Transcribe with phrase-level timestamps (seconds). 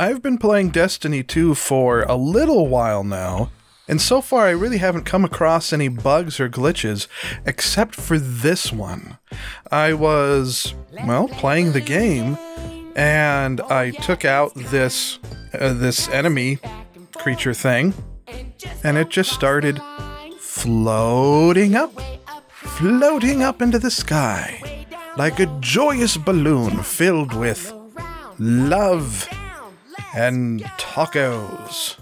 [0.00, 3.50] I've been playing Destiny 2 for a little while now,
[3.88, 7.08] and so far I really haven't come across any bugs or glitches
[7.44, 9.18] except for this one.
[9.72, 10.72] I was,
[11.04, 12.38] well, playing the game
[12.94, 15.18] and I took out this
[15.52, 16.60] uh, this enemy
[17.16, 17.92] creature thing
[18.84, 19.80] and it just started
[20.38, 21.92] floating up,
[22.50, 24.86] floating up into the sky
[25.16, 27.72] like a joyous balloon filled with
[28.38, 29.28] love
[30.14, 31.96] and tacos.